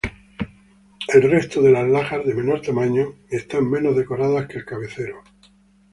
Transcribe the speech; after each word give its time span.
El 1.09 1.21
resto 1.29 1.61
de 1.61 1.69
las 1.69 1.87
lajas, 1.87 2.25
de 2.25 2.33
menor 2.33 2.59
tamaño 2.63 3.13
están 3.29 3.69
menos 3.69 3.95
decoradas 3.95 4.47
que 4.47 4.57
el 4.57 4.65
cabecero. 4.65 5.21